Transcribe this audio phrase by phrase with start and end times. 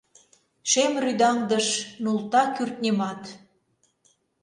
[0.69, 1.67] Шем рӱдаҥдыш
[2.03, 3.23] нулта кӱртньымат.